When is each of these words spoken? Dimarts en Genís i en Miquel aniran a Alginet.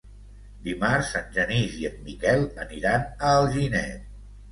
Dimarts 0.67 1.09
en 1.19 1.27
Genís 1.35 1.75
i 1.81 1.85
en 1.89 1.99
Miquel 2.07 2.47
aniran 2.65 3.05
a 3.27 3.35
Alginet. 3.43 4.09